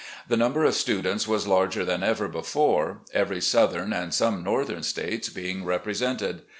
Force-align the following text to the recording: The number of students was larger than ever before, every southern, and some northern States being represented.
The 0.27 0.35
number 0.35 0.65
of 0.65 0.73
students 0.73 1.27
was 1.27 1.45
larger 1.45 1.85
than 1.85 2.01
ever 2.01 2.27
before, 2.27 3.01
every 3.13 3.39
southern, 3.39 3.93
and 3.93 4.11
some 4.11 4.43
northern 4.43 4.81
States 4.81 5.29
being 5.29 5.63
represented. 5.63 6.41